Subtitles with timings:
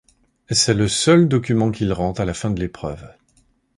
[0.49, 3.07] C'est le seul document qu'il rend à la fin de l'épreuve.